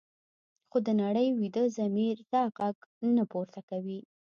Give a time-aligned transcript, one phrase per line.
[0.69, 2.77] خو د نړۍ ویده ضمیر دا غږ
[3.15, 3.99] نه پورته کوي.